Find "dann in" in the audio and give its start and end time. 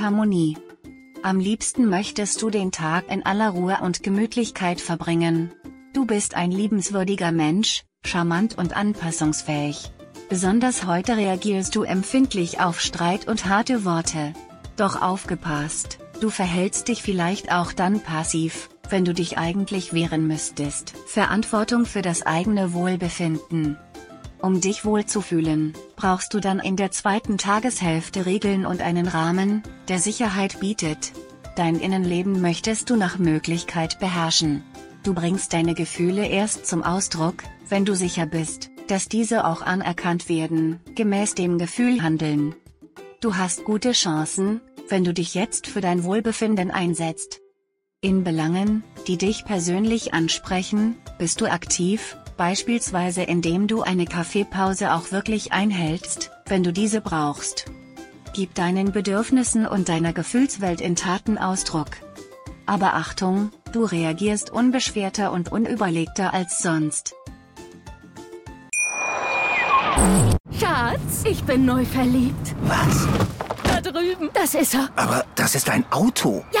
26.38-26.76